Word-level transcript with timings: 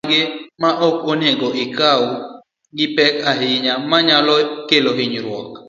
gin 0.03 0.09
weche 0.09 0.23
mage 0.25 0.39
ma 0.61 0.71
ok 0.87 0.95
onego 1.11 1.47
okaw 1.63 2.01
gi 2.77 2.85
pek 2.95 3.13
ahinya, 3.31 3.73
manyalo 3.89 4.35
kelo 4.69 4.91
hinyruok 4.97 5.49